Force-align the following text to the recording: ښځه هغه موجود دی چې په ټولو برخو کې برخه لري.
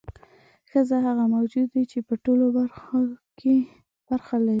ښځه 0.69 0.97
هغه 1.05 1.25
موجود 1.35 1.67
دی 1.73 1.83
چې 1.91 1.99
په 2.07 2.13
ټولو 2.23 2.45
برخو 2.57 2.99
کې 3.39 3.55
برخه 4.09 4.35
لري. 4.45 4.49